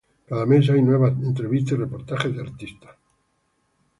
Cada 0.25 0.47
mes 0.47 0.67
hay 0.71 0.81
nuevas 0.81 1.11
entrevistas 1.21 1.73
y 1.73 1.75
reportajes 1.81 2.35
de 2.35 2.41
artistas. 2.41 2.97